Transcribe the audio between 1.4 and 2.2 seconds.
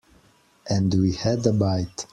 a bite.